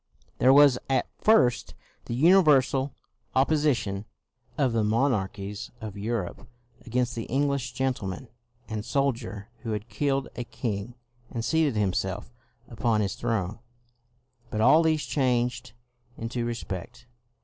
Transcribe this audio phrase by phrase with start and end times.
[0.39, 2.95] There was at first the universal
[3.35, 4.05] opposition
[4.57, 6.47] of the monarchies of Europe
[6.83, 8.27] against the Eng lish gentleman
[8.67, 10.95] and soldier who had killed a king,
[11.29, 12.33] and seated himself
[12.67, 13.59] upon his throne,
[14.49, 15.73] but all this changed
[16.17, 17.05] into respect.